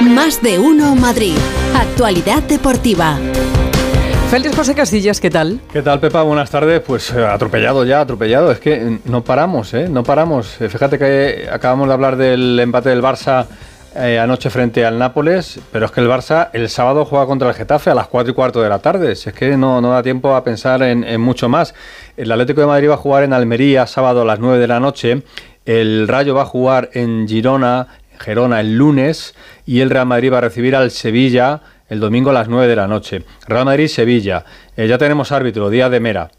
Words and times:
Más 0.00 0.42
de 0.42 0.58
uno 0.58 0.94
Madrid. 0.94 1.34
Actualidad 1.74 2.42
deportiva. 2.44 3.18
Félix 4.30 4.56
José 4.56 4.74
Castillas, 4.74 5.20
¿qué 5.20 5.28
tal? 5.28 5.60
¿Qué 5.72 5.82
tal, 5.82 6.00
Pepa? 6.00 6.22
Buenas 6.22 6.50
tardes. 6.50 6.80
Pues 6.80 7.10
eh, 7.12 7.24
atropellado 7.26 7.84
ya, 7.84 8.00
atropellado. 8.00 8.50
Es 8.52 8.60
que 8.60 8.98
no 9.04 9.22
paramos, 9.24 9.74
¿eh? 9.74 9.88
No 9.90 10.02
paramos. 10.02 10.60
Eh, 10.60 10.68
Fíjate 10.68 10.98
que 10.98 11.48
acabamos 11.52 11.88
de 11.88 11.94
hablar 11.94 12.16
del 12.16 12.58
empate 12.60 12.90
del 12.90 13.02
Barça 13.02 13.46
eh, 13.96 14.18
anoche 14.18 14.48
frente 14.50 14.86
al 14.86 14.98
Nápoles, 14.98 15.58
pero 15.72 15.86
es 15.86 15.92
que 15.92 16.00
el 16.00 16.08
Barça 16.08 16.48
el 16.52 16.68
sábado 16.68 17.04
juega 17.04 17.26
contra 17.26 17.48
el 17.48 17.54
Getafe 17.54 17.90
a 17.90 17.94
las 17.94 18.06
4 18.06 18.30
y 18.30 18.34
cuarto 18.34 18.62
de 18.62 18.68
la 18.68 18.78
tarde. 18.78 19.16
Si 19.16 19.28
es 19.28 19.34
que 19.34 19.56
no, 19.56 19.80
no 19.80 19.90
da 19.90 20.02
tiempo 20.02 20.34
a 20.34 20.44
pensar 20.44 20.82
en, 20.82 21.02
en 21.04 21.20
mucho 21.20 21.48
más. 21.48 21.74
El 22.16 22.30
Atlético 22.30 22.60
de 22.60 22.68
Madrid 22.68 22.88
va 22.88 22.94
a 22.94 22.98
jugar 22.98 23.24
en 23.24 23.32
Almería 23.32 23.86
sábado 23.86 24.22
a 24.22 24.24
las 24.24 24.38
9 24.38 24.58
de 24.58 24.66
la 24.68 24.80
noche. 24.80 25.22
El 25.66 26.06
Rayo 26.08 26.34
va 26.34 26.42
a 26.42 26.46
jugar 26.46 26.90
en 26.94 27.26
Girona, 27.28 27.88
Gerona 28.20 28.60
el 28.60 28.76
lunes. 28.76 29.34
Y 29.66 29.80
el 29.80 29.90
Real 29.90 30.06
Madrid 30.06 30.32
va 30.32 30.38
a 30.38 30.42
recibir 30.42 30.76
al 30.76 30.90
Sevilla 30.90 31.62
el 31.88 31.98
domingo 31.98 32.30
a 32.30 32.34
las 32.34 32.48
9 32.48 32.68
de 32.68 32.76
la 32.76 32.86
noche. 32.86 33.24
Real 33.48 33.64
Madrid-Sevilla. 33.64 34.44
Eh, 34.76 34.86
ya 34.86 34.98
tenemos 34.98 35.32
árbitro, 35.32 35.70
día 35.70 35.88
de 35.88 36.00
Mera. 36.00 36.30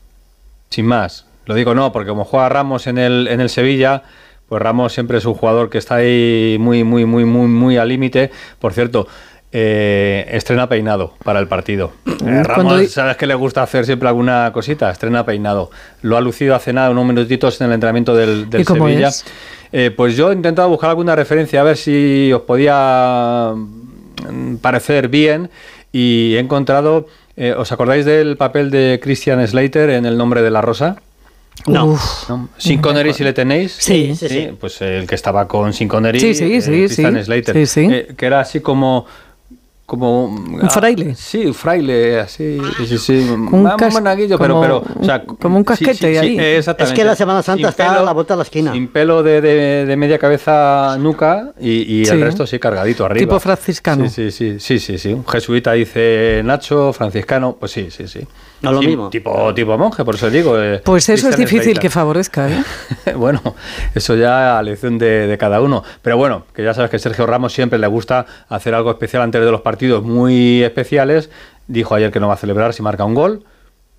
Sin 0.70 0.86
más. 0.86 1.26
Lo 1.46 1.56
digo 1.56 1.74
no, 1.76 1.92
porque 1.92 2.10
como 2.10 2.24
juega 2.24 2.48
Ramos 2.50 2.88
en 2.88 2.98
el, 2.98 3.28
en 3.28 3.42
el 3.42 3.50
Sevilla, 3.50 4.04
pues 4.48 4.62
Ramos 4.62 4.94
siempre 4.94 5.18
es 5.18 5.26
un 5.26 5.34
jugador 5.34 5.70
que 5.70 5.78
está 5.78 5.96
ahí 5.96 6.58
muy, 6.60 6.84
muy, 6.84 7.06
muy, 7.06 7.26
muy, 7.26 7.48
muy 7.48 7.78
al 7.78 7.90
límite. 7.90 8.32
Por 8.60 8.74
cierto, 8.74 9.08
eh, 9.54 10.28
estrena 10.32 10.68
peinado 10.70 11.14
para 11.24 11.40
el 11.40 11.48
partido. 11.48 11.92
Eh, 12.26 12.44
Ramos, 12.44 12.80
di- 12.80 12.88
¿sabes 12.88 13.18
que 13.18 13.28
le 13.28 13.36
gusta 13.36 13.64
hacer 13.64 13.86
siempre 13.86 14.08
alguna 14.08 14.52
cosita? 14.54 14.90
Estrena 14.92 15.26
peinado. 15.26 15.72
Lo 16.02 16.18
ha 16.18 16.22
lucido 16.22 16.56
hace 16.56 16.72
nada, 16.74 16.90
unos 16.90 17.06
minutitos 17.06 17.60
en 17.62 17.68
el 17.68 17.74
entrenamiento 17.74 18.16
del, 18.16 18.50
del 18.50 18.62
¿Y 18.62 18.66
cómo 18.66 18.88
Sevilla. 18.88 19.10
es? 19.10 19.26
Eh, 19.74 19.92
pues 19.96 20.16
yo 20.16 20.32
he 20.32 20.36
intentado 20.36 20.70
buscar 20.70 20.90
alguna 20.90 21.16
referencia 21.16 21.62
a 21.62 21.64
ver 21.64 21.78
si 21.78 22.32
os 22.34 22.42
podía 22.44 23.54
mm, 23.56 24.56
parecer 24.58 25.08
bien 25.08 25.50
y 25.92 26.36
he 26.36 26.40
encontrado, 26.40 27.08
eh, 27.38 27.54
¿os 27.58 27.72
acordáis 27.72 28.06
del 28.06 28.38
papel 28.38 28.70
de 28.72 29.00
Christian 29.02 29.46
Slater 29.48 29.90
en 29.92 30.06
El 30.06 30.18
nombre 30.18 30.42
de 30.42 30.52
la 30.52 30.62
rosa? 30.62 30.98
No. 31.68 31.86
Uf. 31.88 32.30
¿No? 32.30 32.50
Sin 32.58 32.82
Connery 32.82 33.14
si 33.14 33.24
le 33.24 33.34
tenéis. 33.34 33.74
Sí. 33.78 34.16
Sí, 34.16 34.28
sí. 34.30 34.50
Pues 34.60 34.82
el 34.82 35.06
que 35.06 35.16
estaba 35.16 35.48
con 35.48 35.74
Sin 35.74 35.88
Connery. 35.88 36.20
Sí, 36.20 36.34
sí, 36.34 36.54
eh, 36.56 36.62
sí, 36.62 36.72
Christian 36.72 37.16
sí. 37.18 37.24
Slater. 37.24 37.56
Sí, 37.56 37.66
sí. 37.66 37.88
Eh, 37.92 38.14
que 38.18 38.26
era 38.26 38.40
así 38.40 38.62
como. 38.62 39.06
Como, 39.92 40.24
un 40.28 40.70
fraile? 40.70 41.16
Sí, 41.16 41.48
un 41.48 41.54
fraile, 41.54 42.22
así. 42.22 42.58
Sí, 42.88 42.98
sí. 42.98 43.28
Un 43.30 43.70
cas- 43.78 43.92
monaguillo, 43.94 44.40
pero, 44.40 44.54
como- 44.54 44.62
pero. 44.82 44.84
O 45.02 45.04
sea, 45.04 45.22
como 45.26 45.58
un 45.58 45.64
sí, 45.64 45.66
casquete 45.68 45.94
sí, 45.96 46.00
sí, 46.00 46.18
ahí. 46.18 46.40
exactamente. 46.40 46.94
Es 46.94 46.98
que 46.98 47.04
la 47.04 47.14
Semana 47.14 47.44
Santa 47.44 47.58
Sin 47.58 47.68
está 47.68 48.00
a 48.00 48.02
la 48.02 48.14
vuelta 48.14 48.36
de 48.36 48.38
la 48.38 48.44
esquina. 48.44 48.72
Sin 48.72 48.88
pelo 48.88 49.22
de, 49.22 49.42
de- 49.42 49.86
de 49.86 49.96
media 49.98 50.18
cabeza 50.18 50.96
nuca 50.98 51.52
y, 51.60 51.72
y 52.02 52.06
Sí. 52.06 52.14
el 52.14 52.22
resto 52.22 52.48
sí 52.48 52.58
cargadito 52.58 53.04
arriba. 53.06 53.20
Tipo 53.20 53.38
franciscano. 53.42 54.08
Sí, 54.08 54.32
sí, 54.32 54.56
sí, 54.56 54.60
sí, 54.62 54.80
sí, 54.80 54.98
sí. 54.98 55.12
Un 55.12 55.28
jesuita 55.28 55.74
dice 55.74 56.42
Nacho, 56.46 56.94
franciscano, 56.94 57.58
pues 57.60 57.74
sí, 57.74 57.92
sí, 57.92 58.08
sí. 58.08 58.22
No, 58.62 58.72
lo 58.72 58.80
Sí, 58.82 58.88
mismo. 58.88 59.10
Tipo, 59.10 59.54
tipo 59.54 59.78
monje, 59.78 60.04
por 60.06 60.16
eso 60.16 60.30
digo. 60.30 60.60
eh, 60.62 60.82
Pues 60.84 61.10
eso 61.10 61.30
es 61.30 61.38
difícil 61.38 61.80
que 61.80 61.90
favorezca, 61.90 62.50
¿eh? 62.50 62.64
bueno, 63.16 63.42
eso 63.96 64.16
ya 64.16 64.60
a 64.60 64.64
lección 64.64 64.98
de, 64.98 65.28
de 65.28 65.38
cada 65.38 65.62
uno. 65.62 65.84
Pero 66.02 66.18
bueno, 66.18 66.46
que 66.54 66.64
ya 66.64 66.74
sabes 66.74 66.92
que 66.92 67.00
Sergio 67.00 67.26
Ramos 67.26 67.54
siempre 67.54 67.80
le 67.80 67.88
gusta 67.88 68.26
hacer 68.50 68.76
algo 68.76 68.92
especial 68.92 69.24
antes 69.24 69.44
de 69.44 69.52
los 69.52 69.62
partidos 69.62 70.04
muy 70.04 70.64
especiales. 70.64 71.30
Dijo 71.68 71.96
ayer 71.96 72.12
que 72.12 72.20
no 72.20 72.28
va 72.28 72.36
a 72.36 72.38
celebrar 72.38 72.74
si 72.74 72.82
marca 72.84 73.04
un 73.06 73.16
gol. 73.16 73.44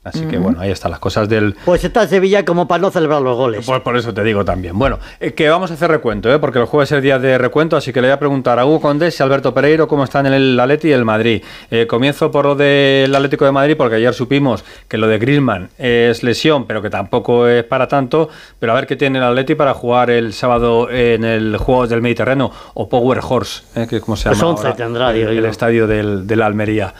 Así 0.05 0.25
que 0.27 0.37
bueno, 0.37 0.61
ahí 0.61 0.71
están 0.73 0.91
las 0.91 0.99
cosas 0.99 1.29
del, 1.29 1.55
Pues 1.65 1.85
está 1.85 2.09
Sevilla 2.09 2.45
como 2.45 2.67
para 2.67 2.81
no 2.83 2.91
celebrar 2.91 3.23
los 3.23 3.37
goles. 3.37 3.65
pues 3.65 3.81
por 3.83 3.97
eso 3.97 4.13
te 4.13 4.25
digo 4.25 4.45
también. 4.45 4.77
Bueno, 4.77 4.99
eh, 5.21 5.33
que 5.33 5.49
vamos 5.49 5.71
a 5.71 5.75
hacer 5.75 5.91
recuento, 5.93 6.33
¿eh? 6.33 6.41
porque 6.41 6.59
el 6.59 6.65
jueves 6.65 6.91
es 6.91 6.97
el 6.97 7.03
día 7.03 7.21
de 7.21 7.39
recuento, 7.39 7.77
así 7.77 7.93
que 7.93 8.01
le 8.01 8.09
voy 8.09 8.13
a 8.15 8.19
preguntar 8.19 8.59
a 8.59 8.67
Hugo 8.67 8.81
Condés 8.81 9.19
y 9.21 9.23
Alberto 9.23 9.55
Pereiro 9.55 9.87
cómo 9.87 10.03
están 10.03 10.27
en 10.27 10.33
el 10.33 10.59
Atleti 10.59 10.89
y 10.89 10.93
el 10.93 11.05
Madrid. 11.05 11.43
Eh, 11.71 11.87
comienzo 11.87 12.33
por 12.33 12.47
lo 12.47 12.57
del 12.57 13.15
Atlético 13.15 13.45
de 13.45 13.53
Madrid, 13.53 13.77
porque 13.77 13.95
ayer 13.95 14.13
supimos 14.13 14.65
que 14.89 14.99
lo 14.99 15.07
de 15.07 15.19
Griezmann 15.19 15.69
es 15.79 16.25
lesión, 16.25 16.67
pero 16.67 16.83
que 16.83 16.91
tampoco 16.91 17.47
es 17.47 17.63
para 17.63 17.87
tanto. 17.87 18.29
Pero 18.59 18.73
a 18.73 18.75
ver 18.75 18.89
qué 18.89 18.97
tiene 18.97 19.19
el 19.21 19.25
Atleti 19.25 19.55
para 19.55 19.73
jugar 19.73 20.11
el 20.11 20.33
sábado 20.33 20.91
en 20.91 21.23
el 21.25 21.57
Juegos 21.59 21.89
del 21.91 22.03
Mediterráneo 22.03 22.51
o 22.75 22.89
Power 22.89 23.21
Horse, 23.23 23.63
¿eh? 23.77 23.87
que 23.89 23.97
es 23.99 24.03
como 24.03 24.17
se 24.17 24.29
Pues 24.31 24.39
llama 24.41 24.51
11 24.51 24.63
ahora, 24.67 24.77
tendrá, 24.77 25.11
el, 25.11 25.17
digo 25.19 25.31
el 25.31 25.43
yo. 25.43 25.47
estadio 25.47 25.87
del, 25.87 26.27
del 26.27 26.43
Almería. 26.43 26.93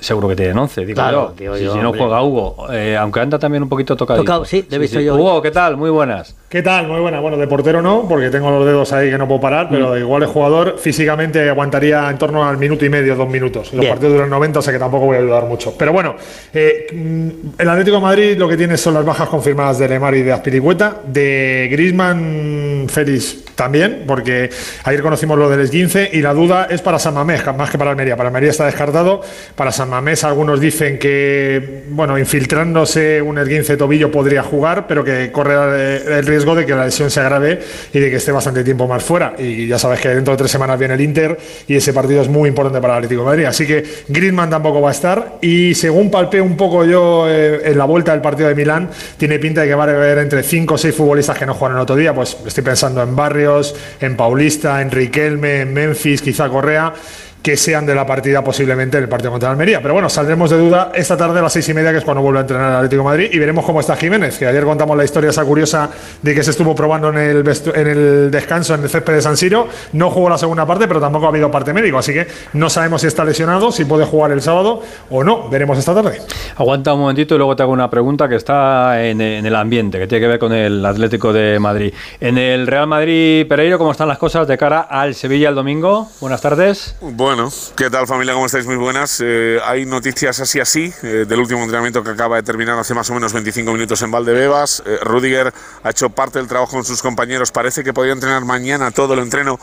Seguro 0.00 0.28
que 0.28 0.36
tienen 0.36 0.56
11, 0.58 0.80
digo 0.86 0.94
Claro, 0.94 1.28
yo. 1.28 1.34
digo 1.36 1.56
Si- 1.56 1.64
yo, 1.64 1.72
si 1.74 1.78
no 1.78 1.86
hombre. 1.90 2.00
juega 2.00 2.22
Hugo, 2.22 2.66
eh, 2.72 2.96
aunque 2.96 3.20
anda 3.20 3.38
también 3.38 3.62
un 3.62 3.68
poquito 3.68 3.96
tocado. 3.96 4.20
Tocado, 4.20 4.44
sí, 4.44 4.64
le 4.68 4.76
he 4.76 4.78
visto 4.78 4.98
yo. 5.00 5.14
Hugo, 5.16 5.42
¿qué 5.42 5.50
tal? 5.50 5.76
Muy 5.76 5.90
buenas. 5.90 6.34
¿Qué 6.48 6.62
tal? 6.62 6.88
Muy 6.88 7.00
buena. 7.00 7.20
Bueno, 7.20 7.36
de 7.36 7.46
portero 7.46 7.80
no, 7.80 8.06
porque 8.08 8.28
tengo 8.30 8.50
los 8.50 8.66
dedos 8.66 8.92
ahí 8.92 9.08
que 9.10 9.18
no 9.18 9.28
puedo 9.28 9.40
parar, 9.40 9.66
Mm. 9.66 9.70
pero 9.70 9.98
igual 9.98 10.22
el 10.22 10.28
jugador 10.28 10.78
físicamente 10.78 11.48
aguantaría 11.48 12.10
en 12.10 12.18
torno 12.18 12.44
al 12.44 12.56
minuto 12.58 12.84
y 12.84 12.88
medio, 12.88 13.14
dos 13.14 13.28
minutos. 13.28 13.72
Los 13.72 13.80
Bien. 13.80 13.92
partidos 13.92 14.14
duran 14.14 14.30
90, 14.30 14.58
o 14.58 14.62
sea 14.62 14.72
que 14.72 14.78
tampoco 14.78 15.06
voy 15.06 15.16
a 15.16 15.20
ayudar 15.20 15.44
mucho. 15.44 15.74
Pero 15.78 15.92
bueno, 15.92 16.16
eh, 16.52 16.86
mm, 16.92 17.28
el 17.60 17.68
Atlético 17.68 17.96
de 17.98 18.02
Madrid 18.02 18.36
lo 18.38 18.48
que 18.48 18.56
tiene 18.56 18.76
son 18.76 18.94
las 18.94 19.04
bajas 19.04 19.28
confirmadas 19.28 19.78
de 19.78 19.88
Lemar 19.88 20.14
y 20.16 20.22
de 20.22 20.32
Aspiricueta. 20.32 20.96
De 21.06 21.68
Grisman, 21.70 22.86
Félix 22.88 23.44
también, 23.54 24.04
porque 24.06 24.50
ayer 24.84 25.02
conocimos 25.02 25.38
lo 25.38 25.48
del 25.50 25.60
esguince 25.60 26.08
y 26.12 26.20
la 26.22 26.32
duda 26.32 26.66
es 26.70 26.80
para 26.82 26.98
San 26.98 27.14
Mamés, 27.14 27.42
más 27.56 27.70
que 27.70 27.76
para 27.78 27.90
Almería. 27.90 28.16
Para 28.16 28.28
Almería 28.30 28.50
está 28.50 28.64
descartado. 28.66 29.20
Para 29.54 29.70
San 29.70 29.89
Mamés 29.90 30.24
algunos 30.24 30.60
dicen 30.60 30.98
que, 30.98 31.82
bueno, 31.90 32.18
infiltrándose 32.18 33.20
un 33.20 33.38
esguince 33.38 33.72
de 33.72 33.76
tobillo 33.76 34.10
podría 34.10 34.42
jugar, 34.42 34.86
pero 34.86 35.04
que 35.04 35.30
corre 35.32 36.18
el 36.18 36.24
riesgo 36.24 36.54
de 36.54 36.64
que 36.64 36.74
la 36.74 36.86
lesión 36.86 37.10
se 37.10 37.20
agrave 37.20 37.60
y 37.92 37.98
de 37.98 38.08
que 38.10 38.16
esté 38.16 38.32
bastante 38.32 38.64
tiempo 38.64 38.86
más 38.86 39.02
fuera. 39.02 39.34
Y 39.38 39.66
ya 39.66 39.78
sabes 39.78 40.00
que 40.00 40.08
dentro 40.08 40.32
de 40.32 40.38
tres 40.38 40.50
semanas 40.50 40.78
viene 40.78 40.94
el 40.94 41.00
Inter 41.00 41.36
y 41.66 41.74
ese 41.74 41.92
partido 41.92 42.22
es 42.22 42.28
muy 42.28 42.48
importante 42.48 42.80
para 42.80 42.94
el 42.94 42.98
Atlético 42.98 43.22
de 43.22 43.26
Madrid. 43.26 43.44
Así 43.44 43.66
que 43.66 43.84
Griezmann 44.08 44.48
tampoco 44.48 44.80
va 44.80 44.90
a 44.90 44.92
estar. 44.92 45.38
Y 45.40 45.74
según 45.74 46.10
palpé 46.10 46.40
un 46.40 46.56
poco 46.56 46.84
yo 46.84 47.26
eh, 47.28 47.62
en 47.64 47.76
la 47.76 47.84
vuelta 47.84 48.12
del 48.12 48.20
partido 48.20 48.48
de 48.48 48.54
Milán, 48.54 48.88
tiene 49.16 49.38
pinta 49.38 49.62
de 49.62 49.68
que 49.68 49.74
va 49.74 49.84
a 49.84 49.90
haber 49.90 50.18
entre 50.18 50.42
cinco 50.42 50.74
o 50.74 50.78
seis 50.78 50.94
futbolistas 50.94 51.36
que 51.36 51.46
no 51.46 51.54
jugaron 51.54 51.78
el 51.78 51.82
otro 51.82 51.96
día. 51.96 52.14
Pues 52.14 52.36
estoy 52.46 52.62
pensando 52.62 53.02
en 53.02 53.16
Barrios, 53.16 53.74
en 54.00 54.16
Paulista, 54.16 54.80
en 54.80 54.90
Riquelme, 54.90 55.62
en 55.62 55.74
Memphis, 55.74 56.22
quizá 56.22 56.48
Correa 56.48 56.94
que 57.42 57.56
sean 57.56 57.86
de 57.86 57.94
la 57.94 58.06
partida 58.06 58.44
posiblemente 58.44 58.98
en 58.98 59.04
el 59.04 59.08
partido 59.08 59.30
contra 59.30 59.50
Almería. 59.50 59.80
Pero 59.80 59.94
bueno, 59.94 60.08
saldremos 60.08 60.50
de 60.50 60.58
duda 60.58 60.92
esta 60.94 61.16
tarde 61.16 61.38
a 61.38 61.42
las 61.42 61.52
seis 61.52 61.68
y 61.68 61.74
media, 61.74 61.90
que 61.92 61.98
es 61.98 62.04
cuando 62.04 62.22
vuelve 62.22 62.38
a 62.38 62.42
entrenar 62.42 62.70
el 62.70 62.76
Atlético 62.76 63.02
de 63.02 63.08
Madrid, 63.08 63.30
y 63.32 63.38
veremos 63.38 63.64
cómo 63.64 63.80
está 63.80 63.96
Jiménez, 63.96 64.38
que 64.38 64.46
ayer 64.46 64.64
contamos 64.64 64.96
la 64.96 65.04
historia 65.04 65.30
esa 65.30 65.44
curiosa 65.44 65.90
de 66.20 66.34
que 66.34 66.42
se 66.42 66.50
estuvo 66.50 66.74
probando 66.74 67.08
en 67.10 67.18
el, 67.18 67.48
en 67.74 67.86
el 67.86 68.30
descanso 68.30 68.74
en 68.74 68.82
el 68.82 68.90
césped 68.90 69.14
de 69.14 69.22
San 69.22 69.36
Siro. 69.36 69.68
No 69.92 70.10
jugó 70.10 70.28
la 70.28 70.38
segunda 70.38 70.66
parte, 70.66 70.86
pero 70.86 71.00
tampoco 71.00 71.26
ha 71.26 71.28
habido 71.30 71.50
parte 71.50 71.72
médico, 71.72 71.98
así 71.98 72.12
que 72.12 72.26
no 72.52 72.68
sabemos 72.68 73.00
si 73.00 73.06
está 73.06 73.24
lesionado, 73.24 73.72
si 73.72 73.84
puede 73.84 74.04
jugar 74.04 74.32
el 74.32 74.42
sábado 74.42 74.82
o 75.08 75.24
no. 75.24 75.48
Veremos 75.48 75.78
esta 75.78 75.94
tarde. 75.94 76.20
Aguanta 76.56 76.92
un 76.94 77.00
momentito 77.00 77.34
y 77.34 77.38
luego 77.38 77.56
te 77.56 77.62
hago 77.62 77.72
una 77.72 77.88
pregunta 77.88 78.28
que 78.28 78.36
está 78.36 79.02
en, 79.02 79.20
en 79.20 79.46
el 79.46 79.56
ambiente, 79.56 79.98
que 79.98 80.06
tiene 80.06 80.22
que 80.22 80.28
ver 80.28 80.38
con 80.38 80.52
el 80.52 80.84
Atlético 80.84 81.32
de 81.32 81.58
Madrid. 81.58 81.94
En 82.20 82.36
el 82.36 82.66
Real 82.66 82.86
Madrid 82.86 83.46
Pereiro, 83.48 83.78
¿cómo 83.78 83.92
están 83.92 84.08
las 84.08 84.18
cosas 84.18 84.46
de 84.46 84.58
cara 84.58 84.80
al 84.80 85.14
Sevilla 85.14 85.48
el 85.48 85.54
domingo? 85.54 86.08
Buenas 86.20 86.42
tardes. 86.42 86.96
Bueno, 87.00 87.29
¿qué 87.76 87.88
tal 87.90 88.08
familia? 88.08 88.34
¿Cómo 88.34 88.46
estáis? 88.46 88.66
Muy 88.66 88.74
buenas. 88.74 89.20
Eh, 89.22 89.60
hay 89.64 89.86
noticias 89.86 90.40
así 90.40 90.58
así 90.58 90.92
eh, 91.04 91.26
del 91.28 91.38
último 91.38 91.60
entrenamiento 91.60 92.02
que 92.02 92.10
acaba 92.10 92.34
de 92.36 92.42
terminar 92.42 92.76
hace 92.76 92.92
más 92.92 93.08
o 93.10 93.14
menos 93.14 93.32
25 93.32 93.72
minutos 93.72 94.02
en 94.02 94.10
Valdebebas. 94.10 94.82
Eh, 94.84 94.98
Rudiger 95.02 95.52
ha 95.84 95.90
hecho 95.90 96.10
parte 96.10 96.40
del 96.40 96.48
trabajo 96.48 96.72
con 96.72 96.84
sus 96.84 97.00
compañeros. 97.02 97.52
Parece 97.52 97.84
que 97.84 97.92
podría 97.92 98.14
entrenar 98.14 98.44
mañana 98.44 98.90
todo 98.90 99.14
el 99.14 99.20
entreno 99.20 99.60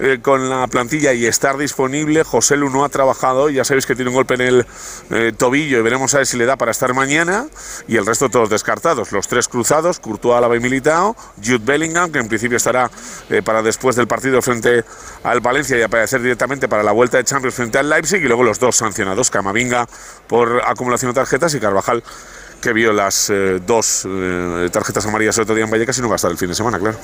eh, 0.00 0.18
con 0.20 0.50
la 0.50 0.66
plantilla 0.66 1.12
y 1.12 1.26
estar 1.26 1.56
disponible. 1.56 2.24
José 2.24 2.56
Lu 2.56 2.68
no 2.68 2.84
ha 2.84 2.88
trabajado, 2.88 3.48
ya 3.48 3.64
sabéis 3.64 3.86
que 3.86 3.94
tiene 3.94 4.10
un 4.10 4.16
golpe 4.16 4.34
en 4.34 4.40
el 4.40 4.66
eh, 5.10 5.32
tobillo 5.36 5.78
y 5.78 5.82
veremos 5.82 6.12
a 6.14 6.18
ver 6.18 6.26
si 6.26 6.36
le 6.36 6.46
da 6.46 6.56
para 6.56 6.72
estar 6.72 6.94
mañana. 6.94 7.46
Y 7.86 7.96
el 7.96 8.04
resto 8.04 8.28
todos 8.28 8.50
descartados. 8.50 9.12
Los 9.12 9.28
tres 9.28 9.46
cruzados, 9.46 10.00
Courtois, 10.00 10.36
Alaba 10.36 10.56
y 10.56 10.60
Militao, 10.60 11.16
Jude 11.36 11.60
Bellingham, 11.64 12.10
que 12.10 12.18
en 12.18 12.28
principio 12.28 12.56
estará 12.56 12.90
eh, 13.30 13.42
para 13.42 13.62
después 13.62 13.94
del 13.94 14.08
partido 14.08 14.42
frente 14.42 14.84
al 15.22 15.40
Valencia 15.40 15.78
y 15.78 15.82
aparecer 15.82 16.20
directamente 16.20 16.68
para 16.68 16.82
la 16.82 16.92
vuelta 16.92 17.18
de 17.18 17.24
Champions 17.24 17.54
frente 17.54 17.78
al 17.78 17.88
Leipzig. 17.88 18.22
Y 18.22 18.26
luego 18.26 18.42
los 18.42 18.58
dos 18.58 18.76
sancionados, 18.76 19.30
Camavinga 19.30 19.86
por 20.26 20.62
acumulación 20.66 21.12
de 21.12 21.14
tarjetas 21.14 21.54
y 21.54 21.60
Carvajal 21.60 22.02
que 22.64 22.72
vio 22.72 22.92
las 22.94 23.28
eh, 23.28 23.60
dos 23.64 24.08
eh, 24.08 24.68
tarjetas 24.72 25.06
amarillas 25.06 25.36
el 25.36 25.42
otro 25.42 25.54
día 25.54 25.64
en 25.64 25.70
Vallecas 25.70 25.98
y 25.98 26.00
no 26.02 26.08
va 26.08 26.14
a 26.14 26.16
estar 26.16 26.30
el 26.30 26.38
fin 26.38 26.48
de 26.48 26.54
semana, 26.54 26.78
claro. 26.78 26.96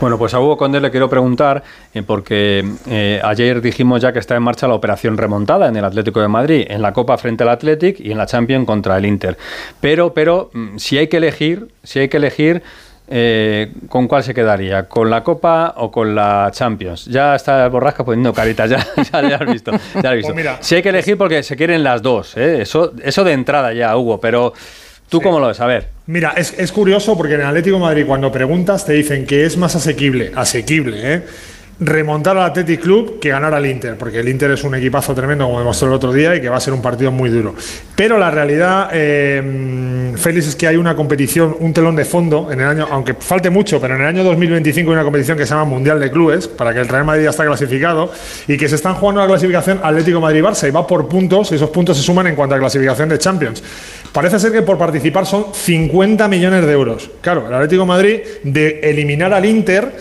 Bueno, 0.00 0.16
pues 0.16 0.32
a 0.32 0.40
Hugo 0.40 0.56
Condé 0.56 0.80
le 0.80 0.92
quiero 0.92 1.10
preguntar, 1.10 1.62
eh, 1.92 2.02
porque 2.02 2.64
eh, 2.88 3.20
ayer 3.24 3.60
dijimos 3.60 4.00
ya 4.00 4.12
que 4.12 4.20
está 4.20 4.36
en 4.36 4.44
marcha 4.44 4.68
la 4.68 4.74
operación 4.74 5.18
remontada 5.18 5.66
en 5.66 5.76
el 5.76 5.84
Atlético 5.84 6.20
de 6.20 6.28
Madrid, 6.28 6.66
en 6.68 6.80
la 6.82 6.92
Copa 6.92 7.18
frente 7.18 7.42
al 7.42 7.50
Athletic 7.50 7.98
y 7.98 8.12
en 8.12 8.18
la 8.18 8.26
Champions 8.26 8.64
contra 8.64 8.96
el 8.96 9.06
Inter. 9.06 9.36
Pero, 9.80 10.14
pero, 10.14 10.50
mm, 10.52 10.78
si 10.78 10.98
hay 10.98 11.08
que 11.08 11.16
elegir, 11.16 11.68
si 11.82 11.98
hay 11.98 12.08
que 12.08 12.18
elegir, 12.18 12.62
eh, 13.10 13.72
¿con 13.88 14.06
cuál 14.06 14.22
se 14.22 14.34
quedaría? 14.34 14.86
¿Con 14.86 15.08
la 15.08 15.24
Copa 15.24 15.74
o 15.78 15.90
con 15.90 16.14
la 16.14 16.50
Champions? 16.52 17.06
Ya 17.06 17.34
está 17.34 17.66
Borrasca 17.68 18.04
poniendo 18.04 18.32
caritas, 18.34 18.68
ya, 18.68 18.86
ya, 19.12 19.28
ya 19.28 19.36
has 19.36 19.46
visto. 19.46 19.72
Ya 19.94 20.02
lo 20.02 20.08
has 20.10 20.14
visto. 20.16 20.32
Pues 20.32 20.36
mira. 20.36 20.58
si 20.60 20.74
hay 20.74 20.82
que 20.82 20.90
elegir 20.90 21.16
porque 21.16 21.42
se 21.42 21.56
quieren 21.56 21.82
las 21.82 22.02
dos, 22.02 22.36
¿eh? 22.36 22.62
eso, 22.62 22.92
eso 23.02 23.24
de 23.24 23.32
entrada 23.32 23.72
ya, 23.72 23.96
Hugo, 23.96 24.20
pero 24.20 24.52
¿tú 25.08 25.20
cómo 25.20 25.40
lo 25.40 25.48
ves? 25.48 25.60
A 25.60 25.66
ver. 25.66 25.88
Mira, 26.06 26.32
es, 26.36 26.54
es 26.58 26.72
curioso 26.72 27.16
porque 27.16 27.34
en 27.34 27.42
Atlético 27.42 27.76
de 27.76 27.82
Madrid 27.82 28.04
cuando 28.06 28.32
preguntas 28.32 28.84
te 28.86 28.94
dicen 28.94 29.26
que 29.26 29.44
es 29.44 29.56
más 29.56 29.76
asequible, 29.76 30.32
asequible, 30.34 31.14
¿eh? 31.14 31.22
Remontar 31.80 32.36
al 32.36 32.44
Athletic 32.44 32.80
Club 32.80 33.20
que 33.20 33.28
ganar 33.28 33.54
al 33.54 33.64
Inter, 33.64 33.96
porque 33.96 34.18
el 34.20 34.28
Inter 34.28 34.50
es 34.50 34.64
un 34.64 34.74
equipazo 34.74 35.14
tremendo, 35.14 35.46
como 35.46 35.60
demostró 35.60 35.88
el 35.88 35.94
otro 35.94 36.12
día, 36.12 36.34
y 36.34 36.40
que 36.40 36.48
va 36.48 36.56
a 36.56 36.60
ser 36.60 36.72
un 36.72 36.82
partido 36.82 37.12
muy 37.12 37.30
duro. 37.30 37.54
Pero 37.94 38.18
la 38.18 38.30
realidad, 38.30 38.90
eh, 38.92 40.12
Félix, 40.16 40.48
es 40.48 40.56
que 40.56 40.66
hay 40.66 40.76
una 40.76 40.96
competición, 40.96 41.56
un 41.60 41.72
telón 41.72 41.94
de 41.94 42.04
fondo 42.04 42.48
en 42.50 42.60
el 42.60 42.66
año, 42.66 42.88
aunque 42.90 43.14
falte 43.14 43.50
mucho, 43.50 43.80
pero 43.80 43.94
en 43.94 44.00
el 44.00 44.06
año 44.08 44.24
2025 44.24 44.90
hay 44.90 44.94
una 44.94 45.04
competición 45.04 45.38
que 45.38 45.46
se 45.46 45.50
llama 45.50 45.64
Mundial 45.64 46.00
de 46.00 46.10
Clubes, 46.10 46.48
para 46.48 46.74
que 46.74 46.80
el 46.80 46.88
Real 46.88 47.04
Madrid 47.04 47.24
ya 47.24 47.30
está 47.30 47.44
clasificado, 47.44 48.10
y 48.48 48.56
que 48.56 48.68
se 48.68 48.74
están 48.74 48.94
jugando 48.94 49.20
la 49.20 49.28
clasificación 49.28 49.80
Atlético 49.82 50.20
Madrid-Barça, 50.20 50.66
y 50.68 50.72
va 50.72 50.86
por 50.86 51.06
puntos, 51.08 51.52
y 51.52 51.54
esos 51.54 51.70
puntos 51.70 51.96
se 51.96 52.02
suman 52.02 52.26
en 52.26 52.34
cuanto 52.34 52.56
a 52.56 52.58
clasificación 52.58 53.08
de 53.08 53.18
Champions. 53.18 53.62
Parece 54.12 54.40
ser 54.40 54.50
que 54.50 54.62
por 54.62 54.78
participar 54.78 55.26
son 55.26 55.46
50 55.52 56.26
millones 56.28 56.66
de 56.66 56.72
euros. 56.72 57.10
Claro, 57.20 57.46
el 57.46 57.54
Atlético 57.54 57.86
Madrid 57.86 58.20
de 58.42 58.80
eliminar 58.82 59.32
al 59.32 59.44
Inter 59.44 59.92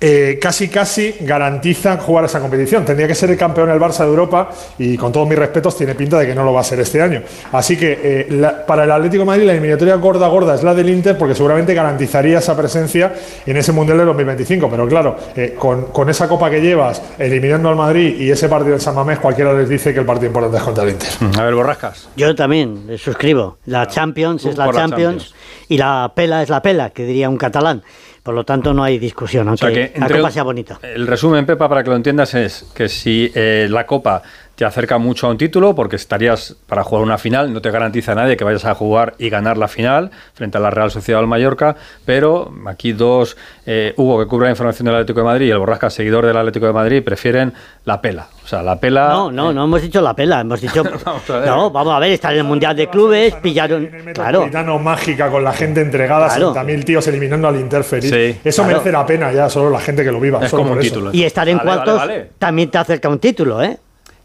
eh, 0.00 0.38
casi 0.40 0.68
casi 0.68 1.14
garantizan 1.20 1.98
jugar 1.98 2.24
esa 2.24 2.40
competición. 2.40 2.84
Tendría 2.84 3.06
que 3.06 3.14
ser 3.14 3.30
el 3.30 3.36
campeón 3.36 3.68
el 3.70 3.78
Barça 3.78 3.98
de 3.98 4.06
Europa 4.06 4.50
y 4.78 4.96
con 4.96 5.12
todos 5.12 5.28
mis 5.28 5.38
respetos 5.38 5.76
tiene 5.76 5.94
pinta 5.94 6.18
de 6.18 6.26
que 6.26 6.34
no 6.34 6.42
lo 6.42 6.52
va 6.52 6.60
a 6.62 6.64
ser 6.64 6.80
este 6.80 7.02
año. 7.02 7.22
Así 7.52 7.76
que 7.76 7.98
eh, 8.02 8.26
la- 8.30 8.64
para 8.64 8.84
el 8.84 8.90
Atlético 8.90 9.22
de 9.22 9.26
Madrid 9.26 9.44
la 9.44 9.52
eliminatoria 9.52 9.96
gorda 9.96 10.26
gorda 10.28 10.54
es 10.54 10.62
la 10.62 10.74
del 10.74 10.88
Inter 10.88 11.18
porque 11.18 11.34
seguramente 11.34 11.74
garantizaría 11.74 12.38
esa 12.38 12.56
presencia 12.56 13.12
en 13.44 13.56
ese 13.56 13.72
Mundial 13.72 13.98
de 13.98 14.04
2025. 14.06 14.68
Pero 14.70 14.88
claro, 14.88 15.16
eh, 15.36 15.54
con, 15.58 15.86
con 15.86 16.08
esa 16.08 16.28
copa 16.28 16.48
que 16.50 16.60
llevas, 16.60 17.02
eliminando 17.18 17.68
al 17.68 17.76
Madrid 17.76 18.16
y 18.18 18.30
ese 18.30 18.48
partido 18.48 18.72
del 18.72 18.80
San 18.80 18.94
Mamés, 18.94 19.18
cualquiera 19.18 19.52
les 19.52 19.68
dice 19.68 19.92
que 19.92 20.00
el 20.00 20.06
partido 20.06 20.28
importante 20.28 20.56
es 20.58 20.62
contra 20.62 20.84
el 20.84 20.90
Inter. 20.90 21.08
A 21.38 21.44
ver, 21.44 21.54
borrascas. 21.54 22.08
Yo 22.16 22.34
también 22.34 22.86
suscribo. 22.98 23.58
La 23.66 23.86
Champions 23.86 24.44
es 24.46 24.56
la 24.56 24.64
por 24.64 24.74
la 24.74 24.80
Champions, 24.80 25.24
Champions. 25.28 25.34
y 25.68 25.76
la 25.78 26.12
pela 26.14 26.42
es 26.42 26.48
la 26.48 26.62
pela, 26.62 26.90
que 26.90 27.04
diría 27.04 27.28
un 27.28 27.36
catalán. 27.36 27.82
Por 28.22 28.34
lo 28.34 28.44
tanto, 28.44 28.74
no 28.74 28.84
hay 28.84 28.98
discusión, 28.98 29.46
O 29.46 29.50
aunque 29.50 29.74
sea 29.74 29.92
que 29.92 29.98
la 29.98 30.08
copa 30.08 30.30
sea 30.30 30.42
bonita. 30.42 30.78
El 30.82 31.06
resumen, 31.06 31.46
Pepa, 31.46 31.68
para 31.68 31.82
que 31.82 31.90
lo 31.90 31.96
entiendas, 31.96 32.34
es 32.34 32.66
que 32.74 32.88
si 32.88 33.32
eh, 33.34 33.66
la 33.70 33.86
Copa 33.86 34.22
te 34.60 34.66
acerca 34.66 34.98
mucho 34.98 35.26
a 35.26 35.30
un 35.30 35.38
título, 35.38 35.74
porque 35.74 35.96
estarías 35.96 36.54
para 36.66 36.84
jugar 36.84 37.02
una 37.02 37.16
final, 37.16 37.50
no 37.50 37.62
te 37.62 37.70
garantiza 37.70 38.14
nadie 38.14 38.36
que 38.36 38.44
vayas 38.44 38.66
a 38.66 38.74
jugar 38.74 39.14
y 39.16 39.30
ganar 39.30 39.56
la 39.56 39.68
final 39.68 40.10
frente 40.34 40.58
a 40.58 40.60
la 40.60 40.68
Real 40.68 40.90
Sociedad 40.90 41.18
del 41.18 41.28
Mallorca, 41.28 41.76
pero 42.04 42.52
aquí 42.66 42.92
dos, 42.92 43.38
eh, 43.64 43.94
Hugo, 43.96 44.18
que 44.18 44.26
cubre 44.26 44.44
la 44.48 44.50
información 44.50 44.84
del 44.84 44.96
Atlético 44.96 45.20
de 45.20 45.24
Madrid, 45.24 45.46
y 45.46 45.50
el 45.50 45.56
Borrasca, 45.56 45.88
seguidor 45.88 46.26
del 46.26 46.36
Atlético 46.36 46.66
de 46.66 46.74
Madrid, 46.74 47.02
prefieren 47.02 47.54
la 47.86 48.02
pela. 48.02 48.28
O 48.44 48.46
sea, 48.46 48.62
la 48.62 48.78
pela... 48.78 49.08
No, 49.08 49.32
no, 49.32 49.50
no 49.54 49.64
hemos 49.64 49.80
dicho 49.80 50.02
la 50.02 50.12
pela, 50.12 50.40
hemos 50.42 50.60
dicho. 50.60 50.84
Vamos 51.06 51.30
a 51.30 51.38
ver. 51.38 51.48
no, 51.48 51.70
vamos 51.70 51.94
a 51.94 51.98
ver, 51.98 52.12
están 52.12 52.32
en 52.32 52.38
el 52.40 52.44
Mundial 52.44 52.76
de 52.76 52.88
Clubes, 52.88 53.36
pillaron. 53.36 53.84
El 53.86 54.12
Claro. 54.12 54.78
Mágica 54.78 55.30
con 55.30 55.42
la 55.42 55.54
gente 55.54 55.80
entregada, 55.80 56.26
Claro. 56.28 56.54
60.000 56.54 56.84
tíos 56.84 57.06
eliminando 57.08 57.48
al 57.48 57.56
Inter 57.56 57.82
feliz. 57.82 58.10
Sí, 58.10 58.38
eso 58.44 58.62
claro. 58.62 58.76
merece 58.76 58.92
la 58.92 59.06
pena 59.06 59.32
ya, 59.32 59.48
solo 59.48 59.70
la 59.70 59.80
gente 59.80 60.04
que 60.04 60.12
lo 60.12 60.20
viva. 60.20 60.44
Es 60.44 60.50
solo 60.50 60.64
como 60.64 60.72
un 60.72 60.76
por 60.80 60.84
eso. 60.84 60.94
título. 60.96 61.10
Y 61.14 61.22
estar 61.24 61.48
en 61.48 61.56
Vale, 61.56 61.66
vale, 61.70 61.82
cuartos 61.82 61.98
vale. 62.06 62.30
también 62.38 62.70
te 62.70 62.76
acerca 62.76 63.08
un 63.08 63.18
título, 63.18 63.62
¿eh? 63.62 63.78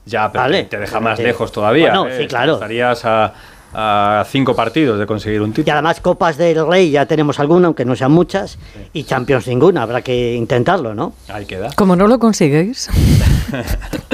Ya, 0.06 0.32
pero 0.32 0.44
Vale. 0.44 0.64
te 0.66 0.78
deja 0.78 1.00
más 1.00 1.20
lejos 1.20 1.52
todavía. 1.52 1.90
Bueno, 1.96 2.08
¿eh? 2.08 2.18
sí, 2.20 2.28
claro. 2.28 2.54
Estarías 2.54 3.04
a, 3.06 3.34
a 3.78 4.24
cinco 4.30 4.56
partidos 4.56 4.98
de 4.98 5.06
conseguir 5.06 5.42
un 5.42 5.50
Y 5.50 5.54
título. 5.54 5.74
además, 5.74 6.00
Copas 6.00 6.38
del 6.38 6.66
Rey 6.66 6.92
ya 6.92 7.06
tenemos 7.06 7.40
alguna, 7.42 7.68
aunque 7.68 7.84
no 7.84 7.94
sean 7.96 8.12
muchas, 8.12 8.58
y 8.94 9.04
Champions 9.04 9.48
ninguna, 9.48 9.82
habrá 9.82 10.02
que 10.02 10.34
intentarlo, 10.34 10.96
¿no? 10.96 11.14
Ahí 11.28 11.46
queda. 11.46 11.70
Como 11.76 11.96
no 11.98 12.08
lo 12.08 12.18
consiguéis. 12.20 12.90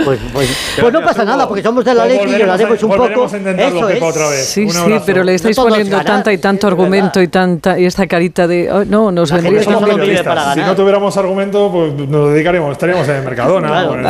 Pues, 0.04 0.20
pues, 0.34 0.50
pues 0.80 0.94
no 0.94 1.02
pasa 1.02 1.24
nada, 1.24 1.48
porque 1.48 1.62
somos 1.64 1.86
de 1.86 1.94
la 1.94 2.04
Pues 2.06 2.26
ley 2.26 2.42
y 2.42 2.44
lo 2.44 2.52
haremos 2.54 2.82
un 2.84 2.90
poco. 2.90 3.04
a 3.24 3.62
Eso 3.68 3.90
es. 3.90 4.02
otra 4.02 4.30
vez. 4.30 4.46
Sí, 4.48 4.64
Un 4.64 4.72
sí, 4.72 4.94
pero 5.06 5.24
le 5.24 5.36
estáis 5.36 5.56
No 5.58 5.64
poniendo 5.64 5.92
ganan, 5.98 6.06
tanta 6.14 6.34
y 6.34 6.38
tanto 6.40 6.68
argumento 6.68 7.20
verdad. 7.20 7.22
y 7.22 7.28
tanta 7.28 7.80
y 7.80 7.86
esta 7.86 8.08
carita 8.08 8.48
de 8.48 8.72
"Oh, 8.72 8.84
no, 8.84 9.12
nos 9.12 9.30
La 9.30 9.36
gente 9.38 9.50
vendría 9.52 9.64
Somos 9.64 9.80
solo 9.82 9.92
tan 9.92 9.98
bien". 9.98 10.10
vive 10.10 10.24
periodistas. 10.24 10.36
para 10.36 10.54
Si 10.54 10.60
ganar. 10.60 10.68
no 10.72 10.76
tuviéramos 10.76 11.18
argumento, 11.18 11.72
pues 11.72 11.94
nos 12.10 12.34
dedicaríamos, 12.34 12.72
estaríamos 12.72 13.08
en 13.10 13.16
el 13.16 13.24
Mercadona. 13.24 13.68
Claro. 13.68 13.94
en 13.94 14.00
el 14.00 14.06
Ah, 14.08 14.10